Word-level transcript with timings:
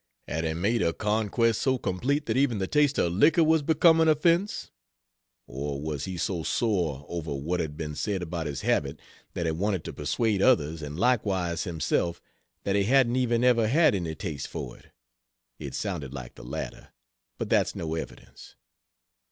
Had 0.27 0.45
he 0.45 0.55
made 0.55 0.81
a 0.81 0.93
conquest 0.93 1.61
so 1.61 1.77
complete 1.77 2.25
that 2.25 2.35
even 2.35 2.57
the 2.57 2.65
taste 2.65 2.97
of 2.97 3.13
liquor 3.13 3.43
was 3.43 3.61
become 3.61 4.01
an 4.01 4.07
offense? 4.07 4.71
Or 5.45 5.79
was 5.79 6.05
he 6.05 6.17
so 6.17 6.41
sore 6.41 7.05
over 7.07 7.31
what 7.35 7.59
had 7.59 7.77
been 7.77 7.93
said 7.93 8.23
about 8.23 8.47
his 8.47 8.61
habit 8.61 8.99
that 9.35 9.45
he 9.45 9.51
wanted 9.51 9.83
to 9.83 9.93
persuade 9.93 10.41
others 10.41 10.81
and 10.81 10.99
likewise 10.99 11.65
himself 11.65 12.19
that 12.63 12.75
he 12.75 12.85
hadn't 12.85 13.15
even 13.15 13.43
ever 13.43 13.67
had 13.67 13.93
any 13.93 14.15
taste 14.15 14.47
for 14.47 14.75
it? 14.79 14.87
It 15.59 15.75
sounded 15.75 16.15
like 16.15 16.33
the 16.33 16.43
latter, 16.43 16.87
but 17.37 17.49
that's 17.51 17.75
no 17.75 17.93
evidence. 17.93 18.55